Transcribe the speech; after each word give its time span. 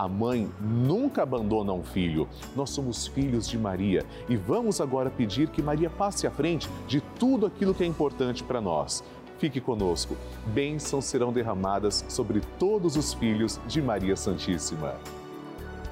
A 0.00 0.08
mãe 0.08 0.50
nunca 0.58 1.22
abandona 1.22 1.74
um 1.74 1.84
filho. 1.84 2.26
Nós 2.56 2.70
somos 2.70 3.06
filhos 3.06 3.46
de 3.46 3.58
Maria 3.58 4.02
e 4.30 4.34
vamos 4.34 4.80
agora 4.80 5.10
pedir 5.10 5.50
que 5.50 5.60
Maria 5.60 5.90
passe 5.90 6.26
à 6.26 6.30
frente 6.30 6.70
de 6.88 7.02
tudo 7.02 7.44
aquilo 7.44 7.74
que 7.74 7.84
é 7.84 7.86
importante 7.86 8.42
para 8.42 8.62
nós. 8.62 9.04
Fique 9.36 9.60
conosco. 9.60 10.16
Bênçãos 10.54 11.04
serão 11.04 11.34
derramadas 11.34 12.02
sobre 12.08 12.40
todos 12.58 12.96
os 12.96 13.12
filhos 13.12 13.60
de 13.68 13.82
Maria 13.82 14.16
Santíssima. 14.16 14.94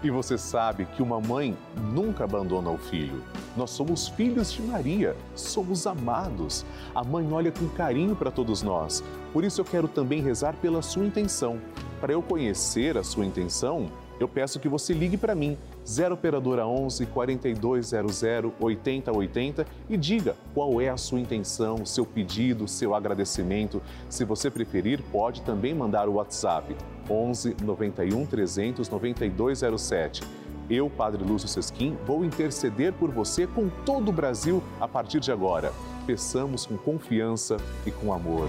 E 0.02 0.10
você 0.10 0.38
sabe 0.38 0.84
que 0.84 1.02
uma 1.02 1.20
mãe 1.20 1.56
nunca 1.92 2.22
abandona 2.22 2.70
o 2.70 2.78
filho. 2.78 3.20
Nós 3.56 3.70
somos 3.70 4.06
filhos 4.08 4.52
de 4.52 4.62
Maria, 4.62 5.16
somos 5.34 5.88
amados. 5.88 6.64
A 6.94 7.02
mãe 7.02 7.28
olha 7.32 7.50
com 7.50 7.68
carinho 7.70 8.14
para 8.14 8.30
todos 8.30 8.62
nós. 8.62 9.02
Por 9.32 9.42
isso 9.42 9.60
eu 9.60 9.64
quero 9.64 9.88
também 9.88 10.22
rezar 10.22 10.54
pela 10.62 10.82
sua 10.82 11.04
intenção. 11.04 11.58
Para 12.00 12.12
eu 12.12 12.22
conhecer 12.22 12.96
a 12.96 13.02
sua 13.02 13.26
intenção, 13.26 13.90
eu 14.20 14.28
peço 14.28 14.58
que 14.58 14.68
você 14.68 14.92
ligue 14.92 15.16
para 15.16 15.34
mim, 15.34 15.56
0 15.86 16.14
operadora 16.14 16.66
11 16.66 17.06
4200 17.06 18.22
8080 18.60 19.66
e 19.88 19.96
diga 19.96 20.36
qual 20.54 20.80
é 20.80 20.88
a 20.88 20.96
sua 20.96 21.20
intenção, 21.20 21.86
seu 21.86 22.04
pedido, 22.04 22.66
seu 22.66 22.94
agradecimento. 22.94 23.80
Se 24.08 24.24
você 24.24 24.50
preferir, 24.50 25.02
pode 25.12 25.42
também 25.42 25.74
mandar 25.74 26.08
o 26.08 26.14
WhatsApp 26.14 26.77
11 27.11 27.56
91 27.62 28.27
300 28.27 28.89
9207. 28.89 30.23
Eu, 30.70 30.91
Padre 30.91 31.25
Lúcio 31.25 31.48
Sesquim, 31.48 31.97
vou 32.06 32.25
interceder 32.25 32.92
por 32.92 33.11
você 33.11 33.47
com 33.47 33.69
todo 33.87 34.11
o 34.11 34.12
Brasil 34.12 34.62
a 34.78 34.87
partir 34.87 35.19
de 35.19 35.33
agora. 35.33 35.73
Peçamos 36.06 36.67
com 36.67 36.77
confiança 36.77 37.56
e 37.86 37.91
com 37.91 38.12
amor. 38.12 38.48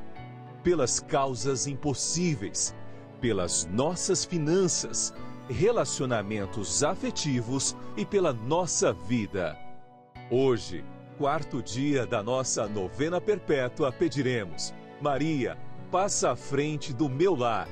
pelas 0.63 0.99
causas 0.99 1.67
impossíveis, 1.67 2.75
pelas 3.19 3.65
nossas 3.65 4.23
finanças, 4.25 5.13
relacionamentos 5.49 6.83
afetivos 6.83 7.75
e 7.97 8.05
pela 8.05 8.31
nossa 8.31 8.93
vida. 8.93 9.57
Hoje, 10.29 10.83
quarto 11.17 11.61
dia 11.61 12.05
da 12.05 12.23
nossa 12.23 12.67
novena 12.67 13.19
perpétua, 13.19 13.91
pediremos: 13.91 14.73
Maria, 15.01 15.57
passa 15.91 16.31
à 16.31 16.35
frente 16.35 16.93
do 16.93 17.09
meu 17.09 17.35
lar. 17.35 17.67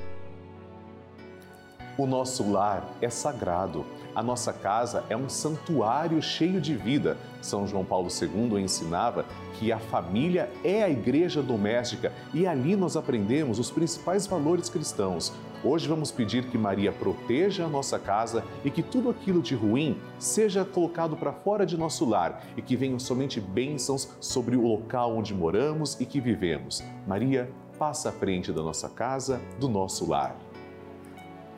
O 1.97 2.05
nosso 2.05 2.49
lar 2.49 2.87
é 3.01 3.09
sagrado. 3.09 3.85
A 4.19 4.21
nossa 4.21 4.51
casa 4.51 5.05
é 5.09 5.15
um 5.15 5.29
santuário 5.29 6.21
cheio 6.21 6.59
de 6.59 6.75
vida. 6.75 7.15
São 7.41 7.65
João 7.65 7.85
Paulo 7.85 8.09
II 8.09 8.61
ensinava 8.61 9.23
que 9.53 9.71
a 9.71 9.79
família 9.79 10.51
é 10.61 10.83
a 10.83 10.89
igreja 10.89 11.41
doméstica 11.41 12.11
e 12.33 12.45
ali 12.45 12.75
nós 12.75 12.97
aprendemos 12.97 13.59
os 13.59 13.71
principais 13.71 14.27
valores 14.27 14.67
cristãos. 14.67 15.31
Hoje 15.63 15.87
vamos 15.87 16.11
pedir 16.11 16.49
que 16.49 16.57
Maria 16.57 16.91
proteja 16.91 17.63
a 17.63 17.69
nossa 17.69 17.97
casa 17.97 18.43
e 18.65 18.69
que 18.69 18.83
tudo 18.83 19.09
aquilo 19.09 19.41
de 19.41 19.55
ruim 19.55 19.97
seja 20.17 20.65
colocado 20.65 21.15
para 21.15 21.31
fora 21.31 21.65
de 21.65 21.77
nosso 21.77 22.03
lar 22.03 22.43
e 22.57 22.61
que 22.61 22.75
venham 22.75 22.99
somente 22.99 23.39
bênçãos 23.39 24.17
sobre 24.19 24.57
o 24.57 24.67
local 24.67 25.15
onde 25.15 25.33
moramos 25.33 25.97
e 25.97 26.05
que 26.05 26.19
vivemos. 26.19 26.83
Maria, 27.07 27.49
passa 27.77 28.09
à 28.09 28.11
frente 28.11 28.51
da 28.51 28.61
nossa 28.61 28.89
casa, 28.89 29.39
do 29.57 29.69
nosso 29.69 30.05
lar. 30.09 30.35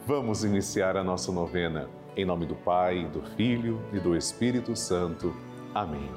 Vamos 0.08 0.44
iniciar 0.44 0.98
a 0.98 1.04
nossa 1.04 1.32
novena. 1.32 1.88
Em 2.18 2.26
nome 2.26 2.48
do 2.48 2.56
Pai, 2.56 3.06
do 3.14 3.22
Filho 3.36 3.80
e 3.94 4.00
do 4.00 4.16
Espírito 4.16 4.76
Santo. 4.76 5.32
Amém. 5.76 6.10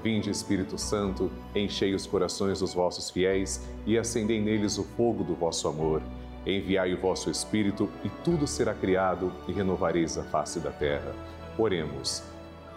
Vinde, 0.00 0.30
Espírito 0.30 0.78
Santo, 0.78 1.28
enchei 1.52 1.92
os 1.92 2.06
corações 2.06 2.60
dos 2.60 2.72
vossos 2.72 3.10
fiéis 3.10 3.66
e 3.84 3.98
acendei 3.98 4.40
neles 4.40 4.78
o 4.78 4.84
fogo 4.84 5.24
do 5.24 5.34
vosso 5.34 5.66
amor. 5.66 6.00
Enviai 6.46 6.94
o 6.94 7.00
vosso 7.00 7.28
Espírito 7.28 7.90
e 8.04 8.08
tudo 8.22 8.46
será 8.46 8.74
criado 8.74 9.32
e 9.48 9.52
renovareis 9.52 10.16
a 10.16 10.22
face 10.22 10.60
da 10.60 10.70
terra. 10.70 11.12
Oremos. 11.58 12.22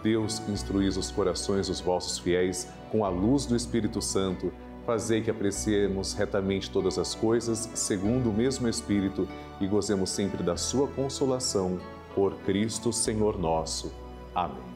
Deus, 0.02 0.40
que 0.40 0.50
instruís 0.50 0.96
os 0.96 1.12
corações 1.12 1.68
dos 1.68 1.80
vossos 1.80 2.18
fiéis 2.18 2.68
com 2.90 3.04
a 3.04 3.08
luz 3.08 3.46
do 3.46 3.54
Espírito 3.54 4.02
Santo, 4.02 4.52
fazei 4.84 5.22
que 5.22 5.30
apreciemos 5.30 6.12
retamente 6.12 6.70
todas 6.70 6.98
as 6.98 7.14
coisas, 7.14 7.70
segundo 7.74 8.30
o 8.30 8.32
mesmo 8.32 8.68
Espírito, 8.68 9.26
e 9.60 9.66
gozemos 9.66 10.10
sempre 10.10 10.42
da 10.42 10.56
sua 10.56 10.86
consolação. 10.88 11.78
Por 12.14 12.34
Cristo, 12.38 12.92
Senhor 12.92 13.38
nosso. 13.38 13.92
Amém. 14.34 14.74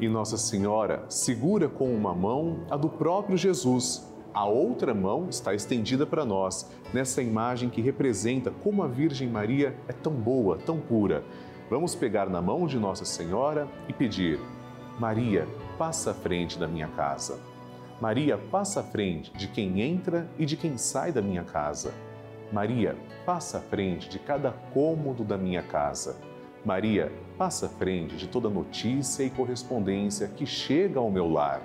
E 0.00 0.08
Nossa 0.08 0.36
Senhora 0.36 1.04
segura 1.08 1.68
com 1.68 1.94
uma 1.94 2.14
mão 2.14 2.64
a 2.68 2.76
do 2.76 2.88
próprio 2.88 3.36
Jesus. 3.36 4.12
A 4.32 4.44
outra 4.44 4.92
mão 4.92 5.28
está 5.28 5.54
estendida 5.54 6.04
para 6.04 6.24
nós, 6.24 6.68
nessa 6.92 7.22
imagem 7.22 7.70
que 7.70 7.80
representa 7.80 8.50
como 8.50 8.82
a 8.82 8.88
Virgem 8.88 9.28
Maria 9.28 9.76
é 9.86 9.92
tão 9.92 10.12
boa, 10.12 10.58
tão 10.58 10.80
pura. 10.80 11.22
Vamos 11.70 11.94
pegar 11.94 12.28
na 12.28 12.42
mão 12.42 12.66
de 12.66 12.76
Nossa 12.76 13.04
Senhora 13.04 13.68
e 13.88 13.92
pedir: 13.92 14.40
Maria, 14.98 15.46
passa 15.78 16.10
à 16.10 16.14
frente 16.14 16.58
da 16.58 16.66
minha 16.66 16.88
casa. 16.88 17.53
Maria, 18.04 18.36
passa 18.36 18.80
à 18.80 18.82
frente 18.82 19.32
de 19.32 19.48
quem 19.48 19.80
entra 19.80 20.28
e 20.38 20.44
de 20.44 20.58
quem 20.58 20.76
sai 20.76 21.10
da 21.10 21.22
minha 21.22 21.42
casa. 21.42 21.94
Maria, 22.52 22.94
passa 23.24 23.56
à 23.56 23.60
frente 23.62 24.10
de 24.10 24.18
cada 24.18 24.52
cômodo 24.74 25.24
da 25.24 25.38
minha 25.38 25.62
casa. 25.62 26.14
Maria, 26.66 27.10
passa 27.38 27.64
à 27.64 27.68
frente 27.70 28.14
de 28.14 28.28
toda 28.28 28.50
notícia 28.50 29.22
e 29.22 29.30
correspondência 29.30 30.28
que 30.28 30.44
chega 30.44 31.00
ao 31.00 31.10
meu 31.10 31.26
lar. 31.32 31.62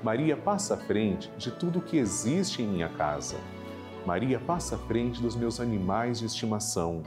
Maria, 0.00 0.36
passa 0.36 0.74
à 0.74 0.76
frente 0.76 1.28
de 1.36 1.50
tudo 1.50 1.82
que 1.82 1.96
existe 1.96 2.62
em 2.62 2.68
minha 2.68 2.88
casa. 2.90 3.36
Maria, 4.06 4.38
passa 4.38 4.76
à 4.76 4.78
frente 4.78 5.20
dos 5.20 5.34
meus 5.34 5.58
animais 5.58 6.20
de 6.20 6.26
estimação. 6.26 7.02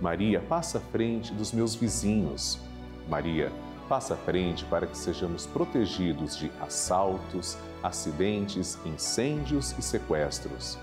Maria, 0.00 0.40
passa 0.40 0.78
à 0.78 0.80
frente 0.80 1.34
dos 1.34 1.50
meus 1.50 1.74
vizinhos. 1.74 2.60
Maria, 3.08 3.50
passa 3.88 4.14
à 4.14 4.16
frente 4.16 4.64
para 4.64 4.86
que 4.86 4.96
sejamos 4.96 5.46
protegidos 5.46 6.36
de 6.36 6.50
assaltos, 6.60 7.56
acidentes, 7.82 8.78
incêndios 8.84 9.74
e 9.78 9.82
sequestros. 9.82 10.78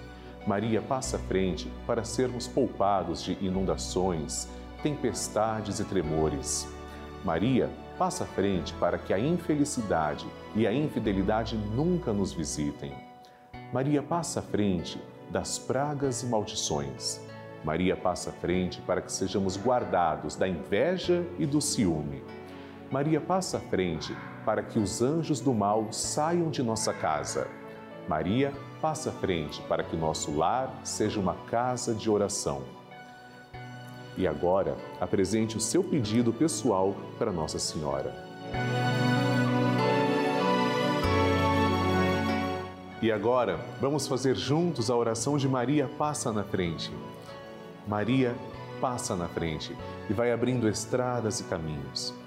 Maria 0.48 0.82
passa 0.82 1.18
à 1.18 1.20
frente 1.20 1.72
para 1.86 2.04
sermos 2.04 2.48
poupados 2.48 3.24
de 3.24 3.38
inundações, 3.42 4.48
tempestades 4.82 5.80
e 5.80 5.86
tremores. 5.86 6.68
Maria, 7.24 7.70
passa 7.98 8.24
à 8.24 8.28
frente 8.28 8.74
para 8.74 8.98
que 8.98 9.14
a 9.14 9.20
infelicidade 9.20 10.26
e 10.56 10.68
a 10.68 10.74
infidelidade 10.74 11.56
nunca 11.56 12.12
nos 12.12 12.34
visitem. 12.34 12.94
Maria 13.72 14.04
passa 14.04 14.40
à 14.40 14.44
frente 14.44 15.02
das 15.30 15.58
pragas 15.58 16.22
e 16.22 16.26
maldições. 16.26 17.22
Maria 17.64 17.96
passa 17.96 18.30
à 18.30 18.34
frente 18.34 18.82
para 18.82 19.02
que 19.02 19.12
sejamos 19.12 19.58
guardados 19.58 20.36
da 20.36 20.48
inveja 20.48 21.26
e 21.40 21.46
do 21.46 21.62
ciúme. 21.62 22.22
Maria 22.94 23.20
passa 23.20 23.58
à 23.58 23.60
frente 23.60 24.16
para 24.46 24.62
que 24.62 24.78
os 24.78 25.02
anjos 25.02 25.40
do 25.42 25.52
mal 25.52 25.92
saiam 25.92 26.52
de 26.52 26.62
nossa 26.62 26.94
casa. 26.94 27.48
Maria 28.08 28.54
passa 28.80 29.10
à 29.10 29.14
frente 29.14 29.60
para 29.64 29.84
que 29.84 29.98
nosso 29.98 30.38
lar 30.38 30.72
seja 30.84 31.20
uma 31.20 31.34
casa 31.34 31.96
de 31.96 32.08
oração. 32.08 32.62
E 34.16 34.28
agora, 34.28 34.78
apresente 35.02 35.58
o 35.58 35.60
seu 35.60 35.84
pedido 35.84 36.32
pessoal 36.32 36.96
para 37.18 37.32
Nossa 37.32 37.58
Senhora. 37.58 38.14
E 43.02 43.12
agora, 43.12 43.60
vamos 43.82 44.08
fazer 44.08 44.36
juntos 44.36 44.92
a 44.92 44.96
oração 44.96 45.36
de 45.36 45.50
Maria 45.50 45.90
Passa 45.98 46.32
na 46.32 46.44
Frente. 46.44 46.94
Maria 47.88 48.36
passa 48.80 49.16
na 49.16 49.30
frente 49.30 49.74
e 50.10 50.14
vai 50.14 50.32
abrindo 50.32 50.68
estradas 50.68 51.40
e 51.40 51.46
caminhos, 51.46 52.14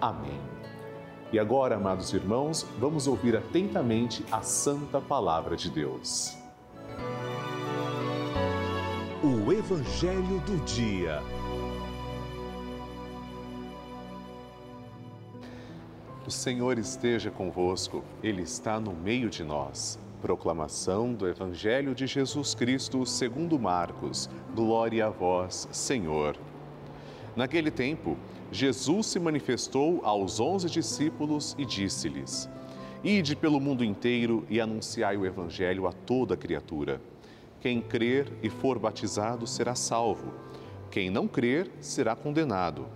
Amém. 0.00 0.40
E 1.32 1.38
agora, 1.38 1.74
amados 1.74 2.12
irmãos, 2.12 2.64
vamos 2.78 3.06
ouvir 3.06 3.36
atentamente 3.36 4.24
a 4.30 4.40
santa 4.40 5.00
palavra 5.00 5.56
de 5.56 5.70
Deus. 5.70 6.36
O 9.22 9.52
Evangelho 9.52 10.40
do 10.46 10.64
Dia. 10.64 11.20
O 16.24 16.30
Senhor 16.30 16.78
esteja 16.78 17.30
convosco, 17.30 18.04
Ele 18.22 18.42
está 18.42 18.78
no 18.78 18.92
meio 18.92 19.28
de 19.28 19.42
nós. 19.42 19.98
Proclamação 20.22 21.12
do 21.12 21.26
Evangelho 21.28 21.94
de 21.94 22.06
Jesus 22.06 22.54
Cristo 22.54 23.04
segundo 23.04 23.58
Marcos. 23.58 24.30
Glória 24.54 25.06
a 25.06 25.10
vós, 25.10 25.68
Senhor. 25.72 26.36
Naquele 27.34 27.70
tempo, 27.70 28.16
Jesus 28.50 29.06
se 29.06 29.20
manifestou 29.20 30.00
aos 30.04 30.40
onze 30.40 30.70
discípulos 30.70 31.54
e 31.58 31.64
disse-lhes: 31.64 32.48
Ide 33.04 33.36
pelo 33.36 33.60
mundo 33.60 33.84
inteiro 33.84 34.46
e 34.48 34.60
anunciai 34.60 35.16
o 35.16 35.26
Evangelho 35.26 35.86
a 35.86 35.92
toda 35.92 36.36
criatura. 36.36 37.00
Quem 37.60 37.80
crer 37.80 38.32
e 38.42 38.48
for 38.48 38.78
batizado 38.78 39.46
será 39.46 39.74
salvo. 39.74 40.32
Quem 40.90 41.10
não 41.10 41.28
crer 41.28 41.70
será 41.80 42.16
condenado. 42.16 42.86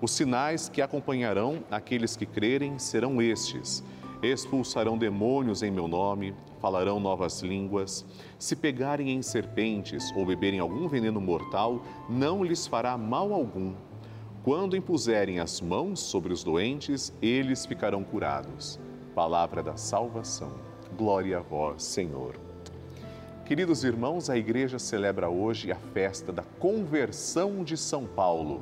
Os 0.00 0.12
sinais 0.12 0.68
que 0.68 0.80
acompanharão 0.80 1.64
aqueles 1.70 2.16
que 2.16 2.26
crerem 2.26 2.78
serão 2.78 3.20
estes: 3.20 3.82
expulsarão 4.22 4.96
demônios 4.96 5.62
em 5.62 5.70
meu 5.70 5.88
nome, 5.88 6.34
falarão 6.60 7.00
novas 7.00 7.42
línguas. 7.42 8.04
Se 8.38 8.54
pegarem 8.54 9.10
em 9.10 9.20
serpentes 9.20 10.12
ou 10.16 10.24
beberem 10.24 10.60
algum 10.60 10.86
veneno 10.88 11.20
mortal, 11.20 11.82
não 12.08 12.44
lhes 12.44 12.66
fará 12.66 12.96
mal 12.96 13.32
algum. 13.32 13.74
Quando 14.44 14.76
impuserem 14.76 15.38
as 15.38 15.60
mãos 15.60 16.00
sobre 16.00 16.32
os 16.32 16.42
doentes, 16.42 17.12
eles 17.22 17.64
ficarão 17.64 18.02
curados. 18.02 18.76
Palavra 19.14 19.62
da 19.62 19.76
salvação. 19.76 20.54
Glória 20.98 21.38
a 21.38 21.40
vós, 21.40 21.84
Senhor. 21.84 22.34
Queridos 23.44 23.84
irmãos, 23.84 24.28
a 24.28 24.36
igreja 24.36 24.80
celebra 24.80 25.28
hoje 25.28 25.70
a 25.70 25.76
festa 25.76 26.32
da 26.32 26.42
conversão 26.58 27.62
de 27.62 27.76
São 27.76 28.04
Paulo. 28.04 28.60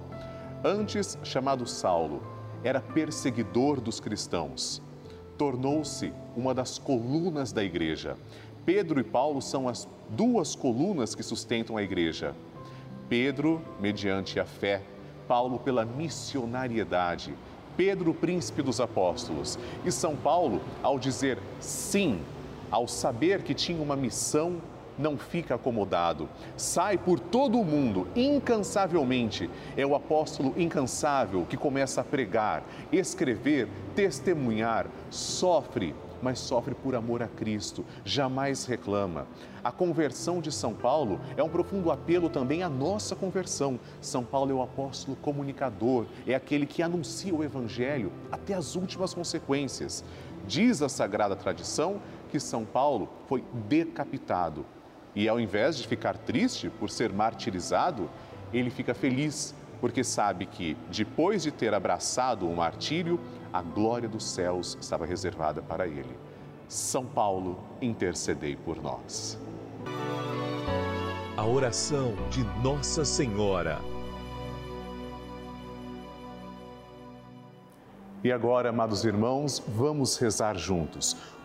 Antes 0.63 1.17
chamado 1.25 1.67
Saulo, 1.67 2.23
era 2.63 2.83
perseguidor 2.83 3.81
dos 3.81 4.01
cristãos. 4.01 4.83
Tornou-se 5.39 6.13
uma 6.37 6.53
das 6.53 6.77
colunas 6.77 7.53
da 7.53 7.65
igreja. 7.65 8.19
Pedro 8.67 9.01
e 9.01 9.05
Paulo 9.05 9.41
são 9.41 9.67
as 9.67 9.89
duas 10.11 10.55
colunas 10.55 11.15
que 11.15 11.23
sustentam 11.23 11.79
a 11.79 11.83
igreja. 11.83 12.35
Pedro, 13.09 13.63
mediante 13.81 14.39
a 14.39 14.45
fé, 14.45 14.83
Paulo, 15.31 15.61
pela 15.61 15.85
missionariedade. 15.85 17.33
Pedro, 17.77 18.13
príncipe 18.13 18.63
dos 18.63 18.81
apóstolos. 18.81 19.57
E 19.85 19.93
São 19.93 20.17
Paulo, 20.17 20.61
ao 20.83 20.99
dizer 20.99 21.39
sim, 21.61 22.21
ao 22.69 22.89
saber 22.89 23.45
que 23.45 23.55
tinha 23.55 23.81
uma 23.81 23.95
missão 23.95 24.61
não 24.99 25.17
fica 25.17 25.55
acomodado. 25.55 26.29
Sai 26.57 26.99
por 26.99 27.21
todo 27.21 27.61
o 27.61 27.65
mundo 27.65 28.09
incansavelmente. 28.17 29.49
É 29.77 29.87
o 29.87 29.95
apóstolo 29.95 30.53
incansável 30.57 31.47
que 31.49 31.57
começa 31.57 32.01
a 32.01 32.05
pregar, 32.05 32.65
escrever, 32.91 33.69
testemunhar, 33.95 34.89
sofre, 35.11 35.95
mas 36.23 36.39
sofre 36.39 36.75
por 36.75 36.95
amor 36.95 37.23
a 37.23 37.29
Cristo, 37.29 37.85
jamais 38.05 38.65
reclama. 38.65 39.27
A 39.63 39.71
conversão 39.71 40.41
de 40.41 40.51
São 40.51 40.75
Paulo 40.75 41.21
é 41.37 41.43
um 41.43 41.49
profundo 41.49 41.91
apelo 41.91 42.29
também 42.29 42.63
à 42.63 42.69
nossa 42.69 43.15
conversão. 43.15 43.79
São 44.01 44.25
Paulo 44.25 44.51
é 44.51 44.55
o 44.55 44.63
apóstolo 44.63 45.17
comunicador, 45.17 46.07
é 46.27 46.35
aquele 46.35 46.67
que 46.67 46.83
anuncia 46.83 47.35
o 47.35 47.45
Evangelho 47.45 48.13
até 48.31 48.55
as 48.55 48.75
últimas 48.75 49.15
consequências. 49.15 50.05
Diz 50.47 50.83
a 50.83 50.89
sagrada 50.89 51.37
tradição 51.37 52.01
que 52.31 52.41
São 52.41 52.65
Paulo 52.65 53.09
foi 53.27 53.45
decapitado 53.69 54.65
e 55.15 55.29
ao 55.29 55.41
invés 55.41 55.77
de 55.77 55.89
ficar 55.89 56.17
triste 56.17 56.71
por 56.71 56.89
ser 56.89 57.13
martirizado, 57.13 58.09
ele 58.53 58.71
fica 58.71 58.95
feliz, 58.95 59.55
porque 59.81 60.05
sabe 60.05 60.47
que, 60.47 60.77
depois 60.91 61.43
de 61.43 61.51
ter 61.51 61.75
abraçado 61.75 62.49
o 62.49 62.55
martírio, 62.55 63.19
a 63.53 63.63
glória 63.63 64.09
dos 64.09 64.25
céus 64.25 64.77
estava 64.81 65.05
reservada 65.05 65.61
para 65.61 65.87
ele. 65.87 66.17
São 66.69 67.05
Paulo, 67.05 67.59
intercedei 67.83 68.55
por 68.55 68.81
nós. 68.81 69.39
A 71.37 71.45
oração 71.45 72.15
de 72.31 72.45
Nossa 72.63 73.05
Senhora. 73.05 73.81
E 78.23 78.31
agora, 78.31 78.69
amados 78.69 79.05
irmãos, 79.05 79.63
vamos 79.67 80.19
rezar 80.19 80.57
juntos. 80.57 81.17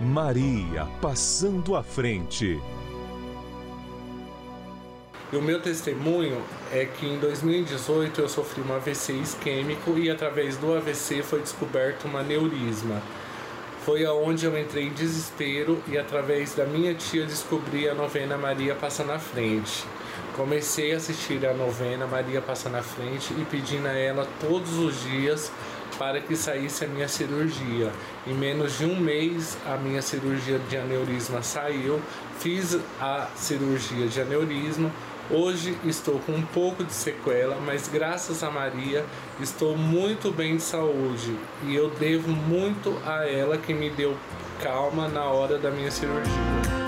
Maria 0.00 0.86
passando 1.00 1.74
à 1.74 1.82
frente. 1.82 2.60
E 5.32 5.36
o 5.36 5.42
meu 5.42 5.60
testemunho 5.60 6.40
é 6.72 6.84
que 6.84 7.04
em 7.04 7.18
2018 7.18 8.20
eu 8.20 8.28
sofri 8.28 8.62
um 8.62 8.72
AVC 8.72 9.12
isquêmico 9.14 9.98
e 9.98 10.08
através 10.08 10.56
do 10.56 10.72
AVC 10.72 11.22
foi 11.24 11.40
descoberto 11.40 12.04
uma 12.04 12.22
neurisma. 12.22 13.02
Foi 13.84 14.04
aonde 14.04 14.44
eu 14.46 14.56
entrei 14.56 14.84
em 14.84 14.92
desespero 14.92 15.82
e 15.88 15.98
através 15.98 16.54
da 16.54 16.64
minha 16.64 16.94
tia 16.94 17.26
descobri 17.26 17.88
a 17.88 17.94
novena 17.94 18.38
Maria 18.38 18.76
Passa 18.76 19.02
na 19.02 19.18
Frente. 19.18 19.84
Comecei 20.36 20.94
a 20.94 20.98
assistir 20.98 21.44
a 21.44 21.52
novena 21.52 22.06
Maria 22.06 22.40
Passa 22.40 22.68
na 22.68 22.82
Frente 22.82 23.34
e 23.36 23.44
pedindo 23.50 23.88
a 23.88 23.92
ela 23.92 24.28
todos 24.40 24.78
os 24.78 25.02
dias 25.02 25.50
para 25.98 26.20
que 26.20 26.36
saísse 26.36 26.84
a 26.84 26.88
minha 26.88 27.08
cirurgia. 27.08 27.92
Em 28.26 28.34
menos 28.34 28.78
de 28.78 28.84
um 28.84 28.98
mês, 28.98 29.56
a 29.66 29.76
minha 29.76 30.00
cirurgia 30.00 30.58
de 30.68 30.76
aneurisma 30.76 31.42
saiu, 31.42 32.00
fiz 32.38 32.78
a 33.00 33.28
cirurgia 33.34 34.06
de 34.06 34.20
aneurisma, 34.20 34.90
Hoje 35.30 35.76
estou 35.84 36.18
com 36.20 36.32
um 36.32 36.42
pouco 36.42 36.82
de 36.82 36.92
sequela, 36.92 37.60
mas 37.60 37.86
graças 37.86 38.42
a 38.42 38.50
Maria 38.50 39.04
estou 39.38 39.76
muito 39.76 40.30
bem 40.30 40.56
de 40.56 40.62
saúde 40.62 41.36
e 41.64 41.76
eu 41.76 41.90
devo 41.90 42.30
muito 42.30 42.96
a 43.04 43.26
ela 43.26 43.58
que 43.58 43.74
me 43.74 43.90
deu 43.90 44.16
calma 44.62 45.06
na 45.06 45.24
hora 45.24 45.58
da 45.58 45.70
minha 45.70 45.90
cirurgia. 45.90 46.87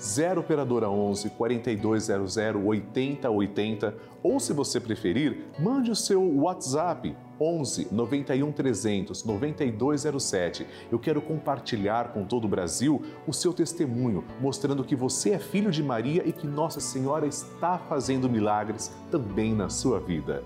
0 0.00 0.40
operadora 0.40 0.88
11 0.88 1.30
4200 1.30 2.36
8080 2.36 3.94
ou 4.22 4.40
se 4.40 4.52
você 4.52 4.80
preferir, 4.80 5.44
mande 5.58 5.90
o 5.90 5.96
seu 5.96 6.22
WhatsApp 6.40 7.14
11 7.40 7.88
91 7.92 8.52
300 8.52 9.24
9207. 9.24 10.66
Eu 10.90 10.98
quero 10.98 11.20
compartilhar 11.20 12.12
com 12.12 12.24
todo 12.24 12.44
o 12.44 12.48
Brasil 12.48 13.02
o 13.26 13.32
seu 13.32 13.52
testemunho, 13.52 14.24
mostrando 14.40 14.84
que 14.84 14.96
você 14.96 15.30
é 15.30 15.38
filho 15.38 15.70
de 15.70 15.82
Maria 15.82 16.22
e 16.26 16.32
que 16.32 16.46
Nossa 16.46 16.80
Senhora 16.80 17.26
está 17.26 17.78
fazendo 17.78 18.28
milagres 18.30 18.92
também 19.10 19.54
na 19.54 19.68
sua 19.68 20.00
vida. 20.00 20.42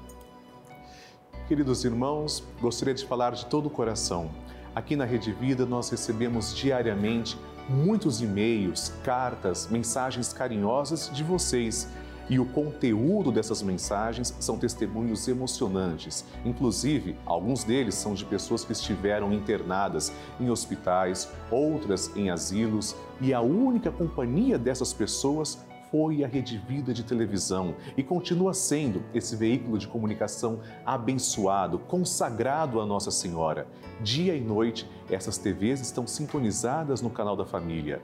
Queridos 1.46 1.84
irmãos, 1.84 2.44
gostaria 2.60 2.94
de 2.94 3.06
falar 3.06 3.30
de 3.32 3.46
todo 3.46 3.66
o 3.66 3.70
coração. 3.70 4.30
Aqui 4.74 4.94
na 4.96 5.04
Rede 5.04 5.32
Vida 5.32 5.64
nós 5.64 5.88
recebemos 5.88 6.54
diariamente 6.54 7.38
muitos 7.68 8.20
e-mails, 8.20 8.92
cartas, 9.04 9.68
mensagens 9.70 10.32
carinhosas 10.32 11.10
de 11.12 11.22
vocês. 11.22 11.88
E 12.30 12.38
o 12.38 12.44
conteúdo 12.44 13.32
dessas 13.32 13.62
mensagens 13.62 14.34
são 14.38 14.58
testemunhos 14.58 15.26
emocionantes. 15.28 16.26
Inclusive, 16.44 17.16
alguns 17.24 17.64
deles 17.64 17.94
são 17.94 18.12
de 18.12 18.24
pessoas 18.24 18.64
que 18.64 18.72
estiveram 18.72 19.32
internadas 19.32 20.12
em 20.38 20.50
hospitais, 20.50 21.30
outras 21.50 22.14
em 22.14 22.28
asilos, 22.28 22.94
e 23.18 23.32
a 23.32 23.40
única 23.40 23.90
companhia 23.90 24.58
dessas 24.58 24.92
pessoas 24.92 25.66
foi 25.90 26.24
a 26.24 26.28
Rede 26.28 26.58
Vida 26.58 26.92
de 26.92 27.02
televisão 27.02 27.74
e 27.96 28.02
continua 28.02 28.54
sendo 28.54 29.02
esse 29.14 29.36
veículo 29.36 29.78
de 29.78 29.86
comunicação 29.86 30.60
abençoado, 30.84 31.78
consagrado 31.78 32.80
a 32.80 32.86
Nossa 32.86 33.10
Senhora. 33.10 33.66
Dia 34.00 34.34
e 34.34 34.40
noite, 34.40 34.88
essas 35.10 35.38
TVs 35.38 35.80
estão 35.80 36.06
sintonizadas 36.06 37.00
no 37.00 37.10
canal 37.10 37.36
da 37.36 37.44
família. 37.44 38.02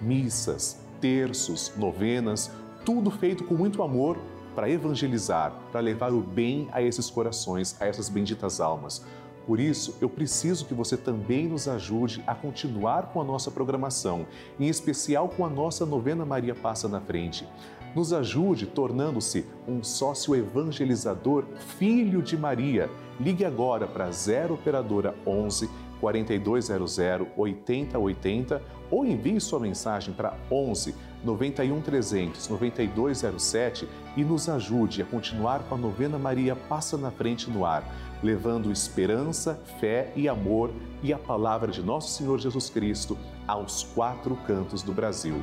Missas, 0.00 0.80
terços, 1.00 1.72
novenas, 1.76 2.50
tudo 2.84 3.10
feito 3.10 3.44
com 3.44 3.54
muito 3.54 3.82
amor 3.82 4.18
para 4.54 4.70
evangelizar, 4.70 5.52
para 5.70 5.80
levar 5.80 6.12
o 6.12 6.20
bem 6.20 6.68
a 6.72 6.80
esses 6.80 7.10
corações, 7.10 7.76
a 7.80 7.86
essas 7.86 8.08
benditas 8.08 8.60
almas. 8.60 9.04
Por 9.46 9.60
isso, 9.60 9.96
eu 10.00 10.08
preciso 10.08 10.66
que 10.66 10.74
você 10.74 10.96
também 10.96 11.46
nos 11.46 11.68
ajude 11.68 12.22
a 12.26 12.34
continuar 12.34 13.12
com 13.12 13.20
a 13.20 13.24
nossa 13.24 13.50
programação, 13.50 14.26
em 14.58 14.68
especial 14.68 15.28
com 15.28 15.46
a 15.46 15.48
nossa 15.48 15.86
novena 15.86 16.24
Maria 16.24 16.54
Passa 16.54 16.88
na 16.88 17.00
Frente. 17.00 17.46
Nos 17.94 18.12
ajude 18.12 18.66
tornando-se 18.66 19.46
um 19.66 19.82
sócio 19.84 20.34
evangelizador, 20.34 21.44
filho 21.78 22.20
de 22.20 22.36
Maria. 22.36 22.90
Ligue 23.20 23.44
agora 23.44 23.86
para 23.86 24.10
0 24.10 24.54
Operadora 24.54 25.14
11 25.24 25.70
4200 26.00 26.98
8080 27.36 28.62
ou 28.90 29.04
envie 29.04 29.40
sua 29.40 29.60
mensagem 29.60 30.14
para 30.14 30.36
11 30.50 30.94
91 31.24 31.80
300 31.80 32.48
9207 32.48 33.88
e 34.16 34.24
nos 34.24 34.48
ajude 34.48 35.02
a 35.02 35.04
continuar 35.04 35.60
com 35.64 35.74
a 35.74 35.78
novena 35.78 36.18
Maria 36.18 36.54
Passa 36.54 36.96
na 36.96 37.10
Frente 37.10 37.50
no 37.50 37.64
ar 37.64 37.84
levando 38.22 38.72
esperança, 38.72 39.60
fé 39.78 40.12
e 40.16 40.28
amor 40.28 40.72
e 41.02 41.12
a 41.12 41.18
palavra 41.18 41.70
de 41.70 41.82
nosso 41.82 42.16
Senhor 42.16 42.38
Jesus 42.38 42.70
Cristo 42.70 43.16
aos 43.46 43.82
quatro 43.82 44.36
cantos 44.46 44.82
do 44.82 44.92
Brasil. 44.92 45.40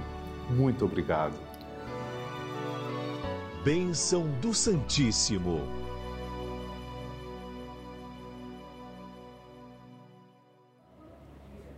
Muito 0.50 0.86
obrigado. 0.86 1.34
Bênção 3.64 4.28
do 4.42 4.54
Santíssimo. 4.54 5.83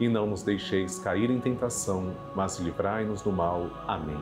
E 0.00 0.08
não 0.08 0.26
nos 0.26 0.42
deixeis 0.42 0.98
cair 0.98 1.30
em 1.30 1.40
tentação, 1.40 2.14
mas 2.34 2.58
livrai-nos 2.58 3.22
do 3.22 3.30
mal. 3.30 3.68
Amém. 3.86 4.20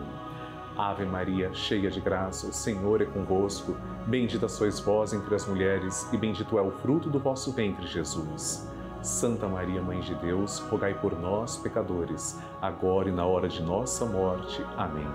Ave 0.77 1.05
Maria, 1.05 1.53
cheia 1.53 1.91
de 1.91 2.01
graça, 2.01 2.47
o 2.47 2.53
Senhor 2.53 3.03
é 3.03 3.05
convosco. 3.05 3.77
Bendita 4.07 4.49
sois 4.49 4.81
vós 4.81 5.13
entre 5.13 5.35
as 5.35 5.47
mulheres, 5.47 6.11
e 6.13 6.17
bendito 6.17 6.59
é 6.59 6.63
o 6.63 6.71
fruto 6.71 7.11
do 7.11 7.19
vosso 7.19 7.53
ventre, 7.53 7.87
Jesus. 7.87 8.69
Santa 9.03 9.49
Maria, 9.49 9.83
Mãe 9.83 10.01
de 10.01 10.15
Deus, 10.15 10.59
rogai 10.59 10.95
por 10.95 11.19
nós, 11.19 11.57
pecadores, 11.57 12.39
agora 12.61 13.09
e 13.09 13.13
na 13.13 13.25
hora 13.25 13.49
de 13.49 13.63
nossa 13.63 14.05
morte. 14.05 14.65
Amém. 14.77 15.09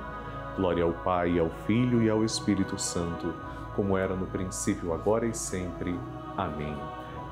Glória 0.55 0.83
ao 0.83 0.93
Pai, 0.93 1.37
ao 1.37 1.49
Filho 1.65 2.01
e 2.01 2.09
ao 2.09 2.23
Espírito 2.23 2.79
Santo, 2.79 3.33
como 3.75 3.97
era 3.97 4.15
no 4.15 4.25
princípio, 4.27 4.93
agora 4.93 5.25
e 5.25 5.33
sempre. 5.33 5.99
Amém. 6.37 6.75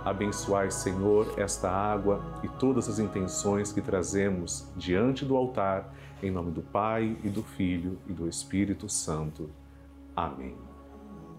Abençoai, 0.05 0.69
Senhor, 0.69 1.33
esta 1.37 1.71
água 1.71 2.21
e 2.43 2.47
todas 2.47 2.89
as 2.89 2.99
intenções 2.99 3.71
que 3.71 3.81
trazemos 3.81 4.67
diante 4.75 5.23
do 5.23 5.37
altar, 5.37 5.93
em 6.21 6.29
nome 6.29 6.51
do 6.51 6.61
Pai 6.61 7.17
e 7.23 7.29
do 7.29 7.41
Filho 7.41 7.97
e 8.07 8.11
do 8.11 8.27
Espírito 8.27 8.89
Santo. 8.89 9.49
Amém. 10.13 10.55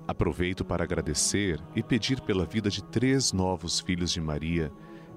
Aproveito 0.09 0.65
para 0.65 0.85
agradecer 0.85 1.61
e 1.75 1.83
pedir 1.83 2.21
pela 2.23 2.45
vida 2.47 2.71
de 2.71 2.83
três 2.83 3.33
novos 3.33 3.81
filhos 3.81 4.11
de 4.11 4.21
Maria 4.21 4.73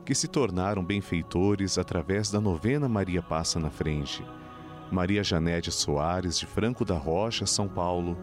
que 0.06 0.16
se 0.16 0.28
tornaram 0.28 0.84
benfeitores 0.84 1.78
através 1.78 2.32
da 2.32 2.40
novena 2.40 2.88
Maria 2.88 3.22
Passa 3.22 3.60
na 3.60 3.70
Frente. 3.70 4.26
Maria 4.90 5.22
Janete 5.22 5.70
Soares, 5.70 6.40
de 6.40 6.46
Franco 6.46 6.86
da 6.86 6.98
Rocha, 6.98 7.46
São 7.46 7.68
Paulo, 7.68 8.18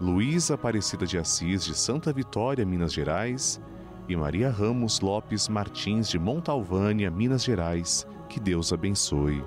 Luísa 0.00 0.54
Aparecida 0.54 1.06
de 1.06 1.16
Assis, 1.16 1.64
de 1.64 1.76
Santa 1.76 2.12
Vitória, 2.12 2.66
Minas 2.66 2.92
Gerais, 2.92 3.60
e 4.08 4.16
Maria 4.16 4.50
Ramos 4.50 5.00
Lopes 5.00 5.48
Martins, 5.48 6.08
de 6.08 6.18
Montalvânia, 6.18 7.10
Minas 7.10 7.44
Gerais. 7.44 8.06
Que 8.28 8.38
Deus 8.38 8.72
abençoe. 8.72 9.42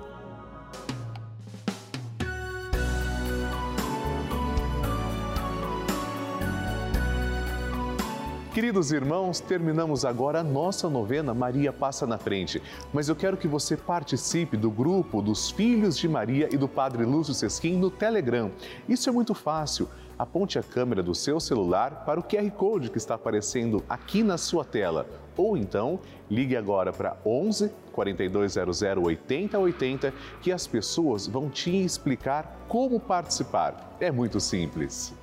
Queridos 8.58 8.90
irmãos, 8.90 9.38
terminamos 9.38 10.04
agora 10.04 10.40
a 10.40 10.42
nossa 10.42 10.90
novena 10.90 11.32
Maria 11.32 11.72
Passa 11.72 12.08
na 12.08 12.18
Frente. 12.18 12.60
Mas 12.92 13.08
eu 13.08 13.14
quero 13.14 13.36
que 13.36 13.46
você 13.46 13.76
participe 13.76 14.56
do 14.56 14.68
grupo 14.68 15.22
dos 15.22 15.48
Filhos 15.48 15.96
de 15.96 16.08
Maria 16.08 16.48
e 16.50 16.56
do 16.56 16.66
Padre 16.66 17.04
Lúcio 17.04 17.32
Sesquim 17.32 17.76
no 17.76 17.88
Telegram. 17.88 18.50
Isso 18.88 19.08
é 19.08 19.12
muito 19.12 19.32
fácil. 19.32 19.88
Aponte 20.18 20.58
a 20.58 20.62
câmera 20.62 21.02
do 21.02 21.14
seu 21.14 21.38
celular 21.38 22.04
para 22.04 22.18
o 22.18 22.22
QR 22.22 22.50
Code 22.50 22.90
que 22.90 22.98
está 22.98 23.14
aparecendo 23.14 23.84
aqui 23.88 24.22
na 24.22 24.36
sua 24.36 24.64
tela. 24.64 25.06
Ou 25.36 25.56
então, 25.56 26.00
ligue 26.28 26.56
agora 26.56 26.92
para 26.92 27.16
11 27.24 27.70
4200 27.92 28.82
8080 28.82 30.12
que 30.42 30.50
as 30.50 30.66
pessoas 30.66 31.26
vão 31.26 31.48
te 31.48 31.70
explicar 31.70 32.64
como 32.66 32.98
participar. 32.98 33.96
É 34.00 34.10
muito 34.10 34.40
simples 34.40 35.14